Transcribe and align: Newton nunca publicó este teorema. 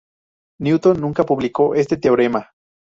Newton 0.61 0.99
nunca 0.99 1.25
publicó 1.27 1.75
este 1.75 1.95
teorema. 1.95 2.49